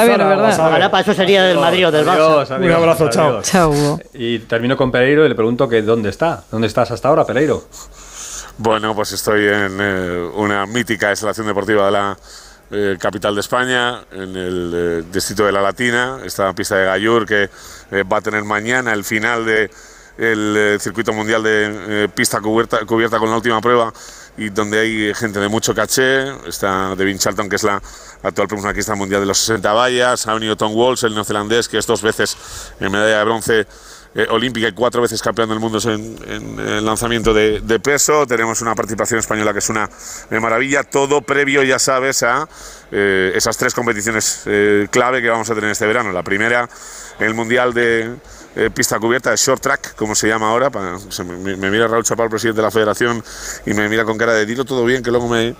Zara, 0.51 0.69
verdad. 0.69 0.91
para 0.91 1.01
eso 1.03 1.13
sería 1.13 1.43
del 1.43 1.59
Madrid 1.59 1.87
o 1.87 1.91
del 1.91 2.05
Barça. 2.05 2.11
Adiós, 2.13 2.49
Un 2.51 2.71
abrazo, 2.71 3.09
chao. 3.09 3.27
adiós. 3.29 3.45
Chao. 3.45 3.99
Y 4.13 4.39
termino 4.39 4.77
con 4.77 4.91
Pereiro 4.91 5.25
y 5.25 5.29
le 5.29 5.35
pregunto 5.41 5.67
que 5.67 5.81
dónde 5.81 6.09
está. 6.09 6.43
¿Dónde 6.51 6.67
estás 6.67 6.91
hasta 6.91 7.07
ahora, 7.07 7.25
Pereiro? 7.25 7.63
Bueno, 8.59 8.93
pues 8.93 9.11
estoy 9.11 9.47
en 9.47 9.77
eh, 9.81 10.29
una 10.35 10.67
mítica 10.67 11.09
instalación 11.09 11.47
deportiva 11.47 11.87
de 11.87 11.91
la 11.91 12.17
eh, 12.69 12.97
capital 12.99 13.33
de 13.33 13.41
España, 13.41 14.03
en 14.11 14.35
el 14.35 14.71
eh, 14.75 15.03
distrito 15.11 15.43
de 15.43 15.51
La 15.51 15.63
Latina, 15.63 16.19
esta 16.23 16.53
pista 16.53 16.75
de 16.75 16.85
Gallur 16.85 17.25
que 17.25 17.49
eh, 17.89 18.03
va 18.03 18.17
a 18.17 18.21
tener 18.21 18.43
mañana 18.43 18.93
el 18.93 19.03
final 19.03 19.43
de 19.43 19.71
el 20.17 20.55
eh, 20.55 20.77
circuito 20.79 21.11
mundial 21.13 21.41
de 21.41 22.03
eh, 22.03 22.09
pista 22.13 22.39
cubierta, 22.39 22.85
cubierta 22.85 23.17
con 23.17 23.29
la 23.31 23.37
última 23.37 23.59
prueba 23.61 23.91
y 24.37 24.49
donde 24.49 24.79
hay 24.79 25.13
gente 25.15 25.39
de 25.39 25.47
mucho 25.47 25.73
caché. 25.73 26.47
Está 26.47 26.95
Devin 26.95 27.17
Charlton, 27.17 27.49
que 27.49 27.55
es 27.55 27.63
la 27.63 27.81
actual 28.21 28.47
profesionalista 28.47 28.93
mundial 28.93 29.21
de 29.21 29.27
los 29.27 29.39
60 29.39 29.73
vallas. 29.73 30.27
Ha 30.27 30.33
venido 30.35 30.55
Tom 30.55 30.73
Walsh, 30.75 31.05
el 31.05 31.15
neozelandés, 31.15 31.67
que 31.67 31.79
es 31.79 31.87
dos 31.87 32.03
veces 32.03 32.37
en 32.79 32.91
medalla 32.91 33.17
de 33.17 33.23
bronce 33.23 33.67
eh, 34.13 34.27
olímpica 34.29 34.67
y 34.67 34.73
cuatro 34.73 35.01
veces 35.01 35.21
campeón 35.21 35.47
del 35.47 35.59
mundo 35.61 35.79
en, 35.89 36.17
en 36.27 36.59
el 36.59 36.85
lanzamiento 36.85 37.33
de, 37.33 37.79
peso. 37.79 38.27
Tenemos 38.27 38.61
una 38.61 38.75
participación 38.75 39.19
española 39.21 39.53
que 39.53 39.59
es 39.59 39.69
una 39.69 39.89
maravilla. 40.31 40.83
Todo 40.83 41.21
previo, 41.21 41.63
ya 41.63 41.79
sabes, 41.79 42.21
a 42.23 42.47
eh, 42.91 43.31
esas 43.35 43.55
tres 43.55 43.73
competiciones 43.73 44.43
eh, 44.47 44.87
clave 44.91 45.21
que 45.21 45.29
vamos 45.29 45.49
a 45.49 45.55
tener 45.55 45.71
este 45.71 45.85
verano. 45.85 46.11
La 46.11 46.23
primera, 46.23 46.67
el 47.19 47.33
Mundial 47.33 47.73
de 47.73 48.17
Pista 48.73 48.99
Cubierta, 48.99 49.31
de 49.31 49.37
Short 49.37 49.61
Track, 49.61 49.95
como 49.95 50.13
se 50.13 50.27
llama 50.27 50.49
ahora. 50.49 50.69
Me, 50.69 51.71
mira 51.71 51.87
Raúl 51.87 52.03
Chapal, 52.03 52.29
presidente 52.29 52.57
de 52.57 52.63
la 52.63 52.71
federación, 52.71 53.23
y 53.65 53.73
me 53.73 53.87
mira 53.87 54.03
con 54.03 54.17
cara 54.17 54.33
de 54.33 54.45
dilo 54.45 54.65
todo 54.65 54.83
bien, 54.83 55.01
que 55.01 55.09
luego 55.09 55.29
me, 55.29 55.55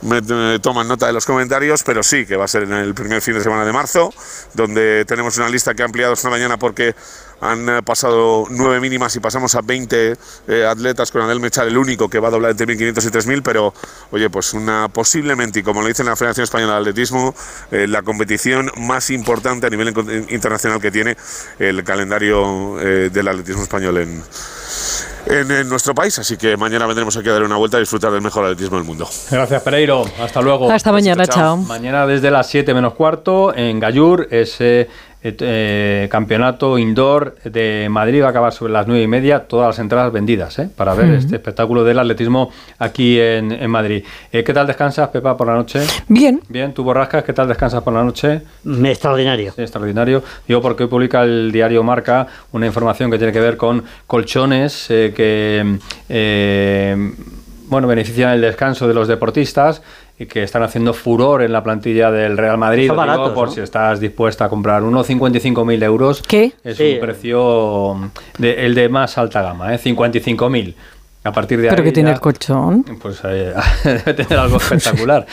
me, 0.00 0.22
me 0.22 0.58
toman 0.58 0.88
nota 0.88 1.06
de 1.06 1.12
los 1.12 1.26
comentarios, 1.26 1.82
pero 1.82 2.02
sí, 2.02 2.24
que 2.24 2.36
va 2.36 2.46
a 2.46 2.48
ser 2.48 2.62
en 2.62 2.72
el 2.72 2.94
primer 2.94 3.20
fin 3.20 3.34
de 3.34 3.42
semana 3.42 3.66
de 3.66 3.74
marzo, 3.74 4.14
donde 4.54 5.04
tenemos 5.04 5.36
una 5.36 5.50
lista 5.50 5.74
que 5.74 5.82
ha 5.82 5.84
ampliado 5.84 6.14
esta 6.14 6.30
mañana 6.30 6.56
porque 6.56 6.94
han 7.40 7.68
eh, 7.68 7.82
pasado 7.82 8.44
nueve 8.50 8.80
mínimas 8.80 9.14
y 9.16 9.20
pasamos 9.20 9.54
a 9.54 9.60
20 9.62 10.16
eh, 10.48 10.64
atletas 10.66 11.10
con 11.10 11.22
Adel 11.22 11.40
Mechar, 11.40 11.66
el 11.66 11.78
único 11.78 12.08
que 12.08 12.18
va 12.18 12.28
a 12.28 12.30
doblar 12.30 12.50
entre 12.52 12.66
1.500 12.66 13.04
y 13.04 13.08
3.000, 13.34 13.42
pero 13.42 13.72
oye, 14.10 14.28
pues 14.30 14.52
una 14.54 14.88
posiblemente, 14.88 15.60
y 15.60 15.62
como 15.62 15.80
lo 15.82 15.88
dice 15.88 16.04
la 16.04 16.16
Federación 16.16 16.44
Española 16.44 16.74
de 16.74 16.78
Atletismo, 16.80 17.34
eh, 17.70 17.86
la 17.88 18.02
competición 18.02 18.70
más 18.76 19.10
importante 19.10 19.66
a 19.66 19.70
nivel 19.70 19.88
in- 19.88 20.26
internacional 20.30 20.80
que 20.80 20.90
tiene 20.90 21.16
el 21.58 21.82
calendario 21.84 22.78
eh, 22.80 23.10
del 23.12 23.28
atletismo 23.28 23.62
español 23.62 23.98
en, 23.98 24.22
en, 25.26 25.50
en 25.50 25.68
nuestro 25.68 25.94
país. 25.94 26.18
Así 26.18 26.36
que 26.36 26.56
mañana 26.56 26.86
vendremos 26.86 27.16
aquí 27.16 27.28
a 27.28 27.32
dar 27.32 27.42
una 27.42 27.56
vuelta 27.56 27.76
y 27.78 27.80
disfrutar 27.80 28.10
del 28.12 28.22
mejor 28.22 28.44
atletismo 28.44 28.76
del 28.76 28.86
mundo. 28.86 29.08
Gracias, 29.30 29.62
Pereiro. 29.62 30.04
Hasta 30.20 30.40
luego. 30.42 30.70
Hasta 30.70 30.92
mañana, 30.92 31.26
chao. 31.26 31.34
chao. 31.36 31.56
Mañana 31.58 32.06
desde 32.06 32.30
las 32.30 32.48
7 32.48 32.74
menos 32.74 32.94
cuarto 32.94 33.54
en 33.54 33.80
Gallur, 33.80 34.28
ese 34.30 34.88
eh, 35.22 35.36
eh, 35.40 36.08
campeonato 36.10 36.78
indoor 36.78 37.36
de 37.44 37.88
Madrid 37.90 38.22
va 38.22 38.28
a 38.28 38.30
acabar 38.30 38.52
sobre 38.52 38.72
las 38.72 38.86
9 38.86 39.02
y 39.02 39.06
media, 39.06 39.40
todas 39.40 39.68
las 39.68 39.78
entradas 39.78 40.12
vendidas 40.12 40.58
¿eh? 40.58 40.70
para 40.74 40.94
ver 40.94 41.10
este 41.10 41.36
espectáculo 41.36 41.84
del 41.84 41.98
atletismo 41.98 42.50
aquí 42.78 43.20
en, 43.20 43.52
en 43.52 43.70
Madrid. 43.70 44.04
Eh, 44.32 44.42
¿Qué 44.42 44.54
tal 44.54 44.66
descansas, 44.66 45.08
Pepa, 45.08 45.36
por 45.36 45.46
la 45.46 45.54
noche? 45.54 45.80
Bien. 46.08 46.40
Bien, 46.48 46.72
tú 46.72 46.84
borrascas, 46.84 47.22
¿qué 47.24 47.32
tal 47.32 47.48
descansas 47.48 47.82
por 47.82 47.92
la 47.92 48.02
noche? 48.02 48.40
Extraordinario. 48.64 49.52
Sí, 49.52 49.62
extraordinario. 49.62 50.22
Digo 50.48 50.62
porque 50.62 50.84
hoy 50.84 50.88
publica 50.88 51.22
el 51.22 51.52
diario 51.52 51.82
Marca 51.82 52.26
una 52.52 52.66
información 52.66 53.10
que 53.10 53.18
tiene 53.18 53.32
que 53.32 53.40
ver 53.40 53.56
con 53.56 53.84
colchones 54.06 54.86
eh, 54.90 55.12
que 55.14 55.78
eh, 56.08 57.12
bueno 57.68 57.86
benefician 57.86 58.32
el 58.32 58.40
descanso 58.40 58.88
de 58.88 58.94
los 58.94 59.06
deportistas 59.06 59.82
y 60.20 60.26
que 60.26 60.42
están 60.42 60.62
haciendo 60.62 60.92
furor 60.92 61.42
en 61.42 61.50
la 61.50 61.62
plantilla 61.64 62.10
del 62.10 62.36
Real 62.36 62.58
Madrid. 62.58 62.82
Digo 62.82 62.94
baratos, 62.94 63.32
por 63.32 63.48
¿no? 63.48 63.54
si 63.54 63.60
estás 63.62 63.98
dispuesta 64.00 64.44
a 64.44 64.48
comprar 64.50 64.82
uno, 64.82 65.02
55.000 65.02 65.82
euros. 65.82 66.22
¿Qué? 66.22 66.52
Es 66.62 66.76
Sí. 66.76 66.92
un 66.94 67.00
precio 67.00 68.10
de, 68.36 68.66
el 68.66 68.74
de 68.74 68.90
más 68.90 69.16
alta 69.16 69.40
gama, 69.40 69.74
¿eh? 69.74 69.78
55.000. 69.78 70.74
A 71.22 71.32
partir 71.32 71.60
de 71.60 71.68
Pero 71.68 71.82
ahí 71.82 71.88
que 71.88 71.92
tiene 71.92 72.10
ya- 72.10 72.14
el 72.14 72.20
colchón. 72.20 72.82
pues 73.00 73.20
eh, 73.24 73.52
debe 73.84 74.12
tener 74.14 74.38
algo 74.38 74.56
espectacular. 74.58 75.26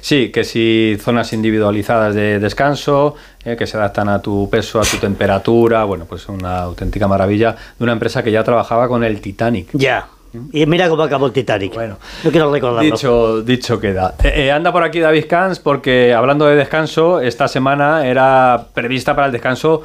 Sí, 0.00 0.30
que 0.30 0.44
si 0.44 0.96
zonas 1.00 1.32
individualizadas 1.34 2.14
de 2.14 2.38
descanso, 2.38 3.14
eh, 3.44 3.56
que 3.56 3.66
se 3.66 3.76
adaptan 3.76 4.08
a 4.08 4.20
tu 4.22 4.48
peso, 4.50 4.80
a 4.80 4.84
tu 4.84 4.96
temperatura, 4.96 5.84
bueno, 5.84 6.06
pues 6.06 6.26
una 6.28 6.58
auténtica 6.60 7.06
maravilla 7.06 7.54
de 7.78 7.82
una 7.84 7.92
empresa 7.92 8.22
que 8.22 8.30
ya 8.32 8.42
trabajaba 8.44 8.88
con 8.88 9.04
el 9.04 9.20
Titanic. 9.20 9.68
Ya. 9.74 10.06
Y 10.52 10.66
mira 10.66 10.88
cómo 10.88 11.02
acabó 11.02 11.26
el 11.26 11.32
Titanic. 11.32 11.74
Bueno. 11.74 11.96
no 12.24 12.30
quiero 12.30 12.50
recordarlo. 12.52 12.90
Dicho, 12.90 13.42
dicho 13.42 13.78
queda. 13.80 14.14
Eh, 14.22 14.46
eh, 14.46 14.52
anda 14.52 14.72
por 14.72 14.82
aquí 14.82 15.00
David 15.00 15.26
Cans 15.28 15.58
porque 15.58 16.14
hablando 16.14 16.46
de 16.46 16.56
descanso, 16.56 17.20
esta 17.20 17.48
semana 17.48 18.06
era 18.06 18.66
prevista 18.74 19.14
para 19.14 19.26
el 19.26 19.32
descanso 19.32 19.82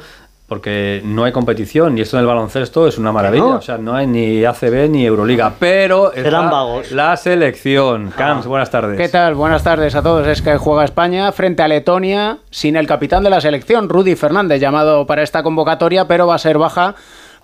porque 0.48 1.02
no 1.04 1.24
hay 1.24 1.32
competición 1.32 1.98
y 1.98 2.00
esto 2.00 2.16
en 2.16 2.22
el 2.22 2.26
baloncesto 2.26 2.88
es 2.88 2.96
una 2.96 3.12
maravilla. 3.12 3.44
no? 3.44 3.56
O 3.56 3.60
sea, 3.60 3.76
no 3.76 3.94
hay 3.94 4.06
ni 4.06 4.42
ACB 4.42 4.88
ni 4.88 5.04
Euroliga, 5.04 5.52
pero 5.58 6.08
está 6.10 6.22
Serán 6.22 6.50
vagos. 6.50 6.90
la 6.90 7.14
selección. 7.18 8.10
Cams, 8.16 8.46
buenas 8.46 8.70
tardes. 8.70 8.96
¿Qué 8.96 9.10
tal? 9.10 9.34
Buenas 9.34 9.62
tardes 9.62 9.94
a 9.94 10.02
todos. 10.02 10.26
Es 10.26 10.40
que 10.40 10.56
juega 10.56 10.84
España 10.84 11.30
frente 11.32 11.62
a 11.62 11.68
Letonia 11.68 12.38
sin 12.50 12.76
el 12.76 12.86
capitán 12.86 13.22
de 13.22 13.30
la 13.30 13.42
selección, 13.42 13.90
Rudy 13.90 14.16
Fernández, 14.16 14.58
llamado 14.58 15.06
para 15.06 15.22
esta 15.22 15.42
convocatoria, 15.42 16.08
pero 16.08 16.26
va 16.26 16.36
a 16.36 16.38
ser 16.38 16.56
baja 16.56 16.94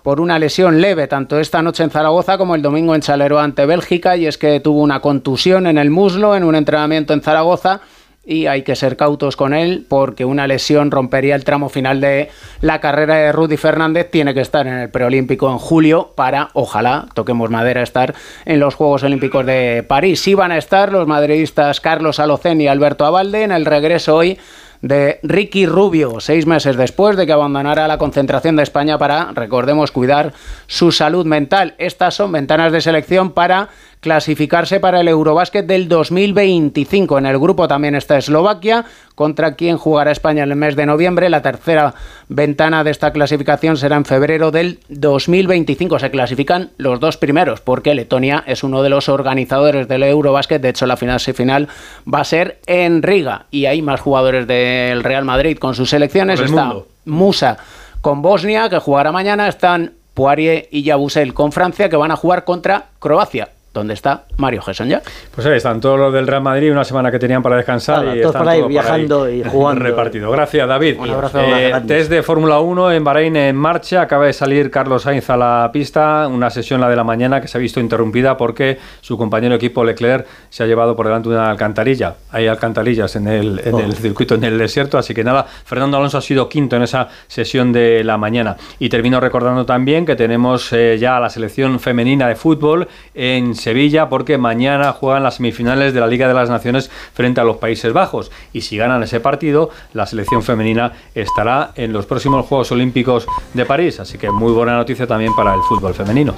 por 0.05 0.21
una 0.21 0.37
lesión 0.37 0.81
leve, 0.81 1.07
tanto 1.07 1.39
esta 1.39 1.63
noche 1.63 1.81
en 1.81 1.89
Zaragoza 1.89 2.37
como 2.37 2.53
el 2.53 2.61
domingo 2.61 2.93
en 2.93 3.01
Chaleró 3.01 3.39
ante 3.39 3.65
Bélgica, 3.65 4.15
y 4.15 4.27
es 4.27 4.37
que 4.37 4.59
tuvo 4.59 4.83
una 4.83 4.99
contusión 4.99 5.65
en 5.65 5.79
el 5.79 5.89
muslo 5.89 6.35
en 6.35 6.43
un 6.43 6.53
entrenamiento 6.53 7.11
en 7.11 7.23
Zaragoza 7.23 7.81
y 8.23 8.45
hay 8.45 8.61
que 8.61 8.75
ser 8.75 8.97
cautos 8.97 9.35
con 9.35 9.55
él 9.55 9.83
porque 9.89 10.23
una 10.23 10.45
lesión 10.45 10.91
rompería 10.91 11.33
el 11.33 11.43
tramo 11.43 11.69
final 11.69 12.01
de 12.01 12.29
la 12.61 12.81
carrera 12.81 13.15
de 13.15 13.31
Rudy 13.31 13.57
Fernández. 13.57 14.11
Tiene 14.11 14.35
que 14.35 14.41
estar 14.41 14.67
en 14.67 14.75
el 14.75 14.89
preolímpico 14.91 15.51
en 15.51 15.57
julio 15.57 16.13
para, 16.15 16.49
ojalá, 16.53 17.07
toquemos 17.15 17.49
madera, 17.49 17.81
estar 17.81 18.13
en 18.45 18.59
los 18.59 18.75
Juegos 18.75 19.01
Olímpicos 19.01 19.43
de 19.43 19.83
París. 19.87 20.21
Sí 20.21 20.35
van 20.35 20.51
a 20.51 20.57
estar 20.59 20.91
los 20.91 21.07
madridistas 21.07 21.81
Carlos 21.81 22.19
Alocen 22.19 22.61
y 22.61 22.67
Alberto 22.67 23.05
Abalde 23.05 23.41
en 23.41 23.51
el 23.51 23.65
regreso 23.65 24.15
hoy 24.15 24.37
de 24.85 25.19
Ricky 25.23 25.65
Rubio, 25.65 26.19
seis 26.19 26.45
meses 26.45 26.77
después 26.77 27.17
de 27.17 27.25
que 27.25 27.31
abandonara 27.31 27.87
la 27.87 27.97
concentración 27.97 28.55
de 28.55 28.61
España 28.61 28.99
para, 28.99 29.31
recordemos, 29.33 29.91
cuidar 29.91 30.33
su 30.67 30.91
salud 30.91 31.25
mental. 31.25 31.73
Estas 31.79 32.13
son 32.13 32.31
ventanas 32.31 32.71
de 32.71 32.81
selección 32.81 33.31
para 33.31 33.69
clasificarse 34.05 34.79
para 34.79 35.01
el 35.01 35.07
Eurobásquet 35.07 35.65
del 35.65 35.87
2025. 35.89 37.17
En 37.17 37.25
el 37.25 37.39
grupo 37.39 37.67
también 37.67 37.95
está 37.95 38.19
Eslovaquia, 38.19 38.85
contra 39.15 39.55
quien 39.55 39.79
jugará 39.79 40.11
España 40.11 40.43
en 40.43 40.51
el 40.51 40.55
mes 40.55 40.75
de 40.75 40.85
noviembre. 40.85 41.27
La 41.27 41.41
tercera 41.41 41.95
ventana 42.29 42.83
de 42.83 42.91
esta 42.91 43.11
clasificación 43.11 43.77
será 43.77 43.95
en 43.95 44.05
febrero 44.05 44.51
del 44.51 44.79
2025. 44.89 45.97
Se 45.97 46.11
clasifican 46.11 46.69
los 46.77 46.99
dos 46.99 47.17
primeros, 47.17 47.61
porque 47.61 47.95
Letonia 47.95 48.43
es 48.45 48.63
uno 48.63 48.83
de 48.83 48.89
los 48.89 49.09
organizadores 49.09 49.87
del 49.87 50.03
Eurobásquet. 50.03 50.61
De 50.61 50.69
hecho, 50.69 50.85
la 50.85 50.97
final 50.97 51.19
final 51.19 51.67
va 52.07 52.19
a 52.19 52.25
ser 52.25 52.59
en 52.67 53.01
Riga. 53.01 53.47
Y 53.49 53.65
hay 53.65 53.81
más 53.81 54.01
jugadores 54.01 54.45
del 54.45 55.03
Real 55.03 55.25
Madrid 55.25 55.57
con 55.57 55.73
sus 55.73 55.89
selecciones. 55.89 56.39
Está 56.39 56.75
Musa 57.05 57.57
con 58.01 58.21
Bosnia, 58.21 58.69
que 58.69 58.77
jugará 58.77 59.11
mañana. 59.11 59.47
Están 59.47 59.93
Poirier 60.13 60.67
y 60.69 60.83
Yabusel 60.83 61.33
con 61.33 61.51
Francia, 61.51 61.89
que 61.89 61.97
van 61.97 62.11
a 62.11 62.15
jugar 62.15 62.43
contra 62.45 62.89
Croacia. 62.99 63.49
¿Dónde 63.75 63.93
está 63.93 64.23
Mario 64.37 64.61
Gesson 64.61 64.87
ya? 64.87 65.01
Pues 65.35 65.45
ahí 65.45 65.57
están 65.57 65.81
todos 65.81 65.99
los 65.99 66.13
del 66.13 66.25
Real 66.27 66.41
Madrid, 66.41 66.71
una 66.71 66.85
semana 66.85 67.11
que 67.11 67.19
tenían 67.19 67.43
para 67.43 67.57
descansar 67.57 68.03
y 68.05 68.21
todos 68.21 68.33
están 68.33 68.43
por 68.43 68.47
ahí 68.49 68.61
viajando 68.63 69.29
y 69.29 69.43
jugando. 69.51 69.83
repartido. 69.83 70.31
Gracias, 70.31 70.65
David. 70.65 70.97
Un 70.97 71.09
abrazo 71.09 71.41
Eh, 71.41 71.73
test 71.85 72.09
de 72.09 72.23
Fórmula 72.23 72.59
1 72.61 72.93
en 72.93 73.03
Bahrein 73.03 73.35
en 73.35 73.55
marcha. 73.57 74.01
Acaba 74.01 74.27
de 74.27 74.31
salir 74.33 74.71
Carlos 74.71 75.03
Sainz 75.03 75.29
a 75.29 75.35
la 75.35 75.69
pista, 75.73 76.25
una 76.31 76.49
sesión 76.49 76.79
la 76.79 76.89
de 76.89 76.95
la 76.95 77.03
mañana 77.03 77.41
que 77.41 77.49
se 77.49 77.57
ha 77.57 77.61
visto 77.61 77.81
interrumpida 77.81 78.37
porque 78.37 78.77
su 79.01 79.17
compañero 79.17 79.55
equipo 79.55 79.83
Leclerc 79.83 80.25
se 80.49 80.63
ha 80.63 80.67
llevado 80.67 80.95
por 80.95 81.07
delante 81.07 81.27
una 81.27 81.49
alcantarilla. 81.49 82.15
Hay 82.31 82.47
alcantarillas 82.47 83.13
en 83.17 83.27
el, 83.27 83.61
en 83.65 83.77
el 83.77 83.93
circuito, 83.93 84.35
en 84.35 84.45
el 84.45 84.57
desierto, 84.57 84.97
así 84.97 85.13
que 85.13 85.25
nada, 85.25 85.45
Fernando 85.65 85.97
Alonso 85.97 86.17
ha 86.17 86.21
sido 86.21 86.47
quinto 86.47 86.77
en 86.77 86.83
esa 86.83 87.09
sesión 87.27 87.73
de 87.73 88.05
la 88.05 88.17
mañana. 88.17 88.55
Y 88.79 88.87
termino 88.87 89.19
recordando 89.19 89.65
también 89.65 90.05
que 90.05 90.15
tenemos 90.15 90.71
eh, 90.71 90.97
ya 90.97 91.17
a 91.17 91.19
la 91.19 91.29
selección 91.29 91.77
femenina 91.81 92.29
de 92.29 92.35
fútbol 92.35 92.87
en 93.13 93.53
Sevilla 93.65 94.09
porque 94.09 94.37
mañana 94.37 94.93
juegan 94.93 95.23
las 95.23 95.37
semifinales 95.37 95.91
de 95.91 95.99
la 95.99 96.05
Liga 96.05 96.27
de 96.27 96.35
las 96.35 96.51
Naciones 96.51 96.91
frente 97.15 97.41
a 97.41 97.43
los 97.43 97.57
Países 97.57 97.93
Bajos. 97.93 98.31
Y 98.53 98.61
si 98.61 98.77
ganan 98.77 99.01
ese 99.01 99.19
partido, 99.19 99.71
la 99.93 100.05
selección 100.05 100.43
femenina 100.43 100.93
estará 101.15 101.71
en 101.75 101.91
los 101.91 102.05
próximos 102.05 102.45
Juegos 102.45 102.71
Olímpicos 102.71 103.25
de 103.55 103.65
París. 103.65 103.99
Así 103.99 104.19
que 104.19 104.29
muy 104.29 104.53
buena 104.53 104.77
noticia 104.77 105.07
también 105.07 105.33
para 105.35 105.55
el 105.55 105.61
fútbol 105.61 105.95
femenino. 105.95 106.35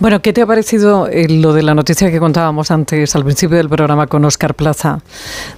Bueno, 0.00 0.22
¿qué 0.22 0.32
te 0.32 0.40
ha 0.40 0.46
parecido 0.46 1.08
eh, 1.08 1.28
lo 1.28 1.52
de 1.52 1.62
la 1.62 1.74
noticia 1.74 2.10
que 2.10 2.18
contábamos 2.18 2.70
antes 2.70 3.14
al 3.14 3.24
principio 3.24 3.58
del 3.58 3.68
programa 3.68 4.06
con 4.06 4.24
Oscar 4.24 4.54
Plaza 4.54 5.00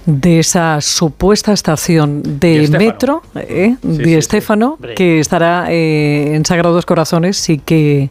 de 0.05 0.39
esa 0.39 0.81
supuesta 0.81 1.53
estación 1.53 2.39
de 2.41 2.59
Di 2.59 2.67
metro 2.77 3.21
eh, 3.35 3.77
Sí, 3.81 3.87
Di 3.87 4.03
sí, 4.03 4.15
sí. 4.15 4.21
Stéfano 4.21 4.73
Hombre. 4.73 4.95
que 4.95 5.21
estará 5.21 5.67
eh, 5.69 6.35
en 6.35 6.43
Sagrados 6.43 6.85
Corazones 6.85 7.49
y 7.49 7.59
que 7.59 8.09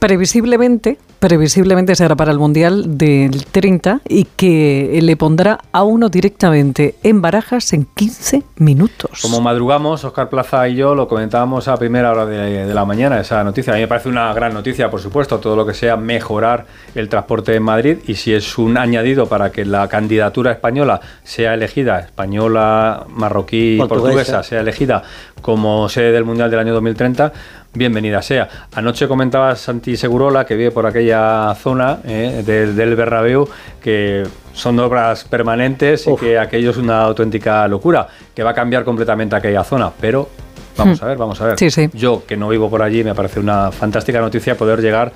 previsiblemente 0.00 0.98
previsiblemente 1.20 1.94
será 1.94 2.16
para 2.16 2.32
el 2.32 2.38
Mundial 2.38 2.98
del 2.98 3.44
30 3.44 4.00
y 4.08 4.24
que 4.24 4.98
le 5.02 5.16
pondrá 5.16 5.60
a 5.70 5.84
uno 5.84 6.08
directamente 6.08 6.94
en 7.02 7.20
barajas 7.20 7.74
en 7.74 7.84
15 7.84 8.42
minutos. 8.56 9.20
Como 9.20 9.40
madrugamos, 9.42 10.02
Oscar 10.02 10.30
Plaza 10.30 10.66
y 10.66 10.76
yo 10.76 10.94
lo 10.94 11.06
comentábamos 11.06 11.68
a 11.68 11.76
primera 11.76 12.10
hora 12.10 12.24
de, 12.24 12.66
de 12.66 12.74
la 12.74 12.86
mañana, 12.86 13.20
esa 13.20 13.44
noticia. 13.44 13.74
A 13.74 13.76
mí 13.76 13.82
me 13.82 13.88
parece 13.88 14.08
una 14.08 14.32
gran 14.32 14.54
noticia, 14.54 14.90
por 14.90 15.00
supuesto, 15.00 15.38
todo 15.38 15.54
lo 15.56 15.66
que 15.66 15.74
sea 15.74 15.96
mejorar 15.98 16.66
el 16.94 17.10
transporte 17.10 17.54
en 17.54 17.62
Madrid 17.62 17.98
y 18.06 18.14
si 18.14 18.32
es 18.32 18.56
un 18.56 18.78
añadido 18.78 19.26
para 19.26 19.52
que 19.52 19.66
la 19.66 19.88
candidatura 19.88 20.52
española 20.52 21.02
sea 21.22 21.52
elegida, 21.52 22.00
española, 22.00 23.04
marroquí 23.08 23.74
y 23.74 23.78
Portuguesa. 23.78 24.02
portuguesa, 24.02 24.42
sea 24.42 24.60
elegida 24.60 25.02
como 25.42 25.88
sede 25.88 26.12
del 26.12 26.24
Mundial 26.24 26.50
del 26.50 26.60
año 26.60 26.72
2030, 26.74 27.32
bienvenida 27.72 28.20
sea. 28.22 28.48
Anoche 28.74 29.06
comentaba 29.06 29.54
Santi 29.54 29.96
Segurola, 29.96 30.44
que 30.44 30.56
vive 30.56 30.70
por 30.70 30.86
aquella 30.86 31.54
zona 31.54 32.00
eh, 32.04 32.42
del, 32.44 32.74
del 32.74 32.96
Bernabéu, 32.96 33.48
que 33.80 34.24
son 34.52 34.78
obras 34.80 35.24
permanentes 35.24 36.06
y 36.06 36.16
que 36.16 36.38
aquello 36.38 36.70
es 36.70 36.76
una 36.76 37.02
auténtica 37.02 37.66
locura, 37.68 38.06
que 38.34 38.42
va 38.42 38.50
a 38.50 38.54
cambiar 38.54 38.84
completamente 38.84 39.36
aquella 39.36 39.64
zona, 39.64 39.90
pero 40.00 40.28
vamos 40.76 41.02
a 41.02 41.06
ver, 41.06 41.16
vamos 41.16 41.40
a 41.40 41.46
ver. 41.46 41.54
Hmm. 41.54 41.58
Sí, 41.58 41.70
sí. 41.70 41.90
Yo, 41.92 42.24
que 42.26 42.36
no 42.36 42.48
vivo 42.48 42.68
por 42.68 42.82
allí, 42.82 43.04
me 43.04 43.14
parece 43.14 43.40
una 43.40 43.70
fantástica 43.70 44.20
noticia 44.20 44.56
poder 44.56 44.80
llegar 44.80 45.12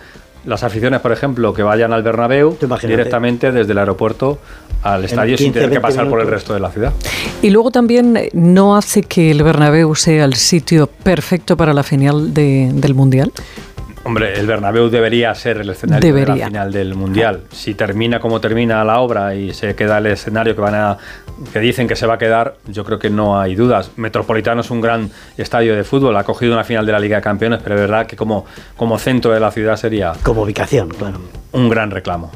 las 0.46 0.62
aficiones, 0.62 1.00
por 1.00 1.12
ejemplo, 1.12 1.52
que 1.54 1.62
vayan 1.62 1.92
al 1.92 2.02
Bernabéu 2.02 2.56
directamente 2.82 3.50
desde 3.52 3.72
el 3.72 3.78
aeropuerto 3.78 4.38
al 4.82 5.04
estadio 5.04 5.38
sin 5.38 5.46
15, 5.46 5.58
tener 5.60 5.70
que 5.70 5.78
20 5.78 5.80
pasar 5.96 6.08
por 6.10 6.20
el 6.20 6.26
resto 6.28 6.52
de 6.52 6.60
la 6.60 6.70
ciudad. 6.70 6.92
Y 7.42 7.50
luego 7.50 7.70
también 7.70 8.16
eh, 8.18 8.28
no 8.34 8.76
hace 8.76 9.02
que 9.02 9.30
el 9.30 9.42
Bernabéu 9.42 9.94
sea 9.94 10.24
el 10.26 10.34
sitio 10.34 10.86
perfecto 10.86 11.56
para 11.56 11.72
la 11.72 11.82
final 11.82 12.34
de- 12.34 12.70
del 12.74 12.94
Mundial. 12.94 13.32
Hombre, 14.06 14.38
el 14.38 14.46
Bernabéu 14.46 14.90
debería 14.90 15.34
ser 15.34 15.56
el 15.62 15.70
escenario 15.70 16.06
de 16.06 16.12
Debería. 16.20 16.44
la 16.44 16.46
final 16.48 16.72
del 16.72 16.94
Mundial. 16.94 17.40
Si 17.50 17.72
termina 17.74 18.20
como 18.20 18.38
termina 18.38 18.84
la 18.84 19.00
obra 19.00 19.34
y 19.34 19.54
se 19.54 19.74
queda 19.74 19.96
el 19.96 20.04
escenario 20.08 20.54
que 20.54 20.60
van 20.60 20.74
a 20.74 20.98
que 21.53 21.61
dicen 21.61 21.88
que 21.88 21.97
se 21.97 22.07
va 22.07 22.14
a 22.14 22.19
quedar, 22.19 22.57
yo 22.67 22.85
creo 22.85 22.99
que 22.99 23.11
no 23.11 23.38
hay 23.38 23.55
dudas. 23.55 23.91
Metropolitano 23.97 24.61
es 24.61 24.71
un 24.71 24.81
gran 24.81 25.11
estadio 25.37 25.75
de 25.75 25.85
fútbol, 25.85 26.17
ha 26.17 26.25
cogido 26.25 26.53
una 26.53 26.64
final 26.64 26.87
de 26.87 26.93
la 26.93 26.99
Liga 26.99 27.17
de 27.17 27.23
Campeones, 27.23 27.61
pero 27.62 27.75
es 27.75 27.81
verdad 27.81 28.07
que 28.07 28.17
como, 28.17 28.45
como 28.76 28.99
centro 28.99 29.33
de 29.33 29.41
la 29.41 29.50
ciudad 29.50 29.76
sería 29.76 30.12
Como 30.23 30.43
ubicación, 30.43 30.88
claro. 30.91 31.21
un 31.53 31.69
gran 31.69 31.91
reclamo. 31.91 32.31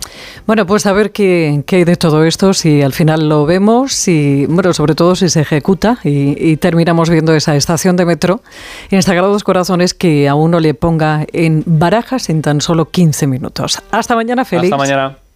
Bueno, 0.47 0.67
pues 0.67 0.87
a 0.87 0.93
ver 0.93 1.13
qué, 1.13 1.63
qué 1.67 1.77
hay 1.77 1.85
de 1.85 1.97
todo 1.97 2.25
esto, 2.25 2.55
si 2.55 2.83
al 2.83 2.93
final 2.93 3.29
lo 3.29 3.47
vemos, 3.47 4.09
y 4.09 4.47
bueno, 4.47 4.73
sobre 4.73 4.95
todo 4.95 5.15
si 5.15 5.29
se 5.29 5.41
ejecuta 5.41 5.99
y, 6.05 6.51
y 6.51 6.57
terminamos 6.57 7.11
viendo 7.11 7.35
esa 7.35 7.57
estación 7.57 7.97
de 7.97 8.05
metro 8.05 8.43
en 8.91 9.03
Sagrados 9.03 9.45
Corazones 9.45 9.95
que 9.95 10.29
a 10.29 10.35
uno 10.35 10.61
le 10.61 10.75
ponga 10.75 11.27
en 11.33 11.63
barajas 11.67 12.29
en 12.31 12.43
tan 12.43 12.61
solo 12.61 12.91
15 12.91 13.27
minutos. 13.27 13.83
Hasta 13.91 14.15
mañana, 14.15 14.45
Félix. 14.45 14.73
Hasta 14.73 14.77
mañana. 14.77 15.28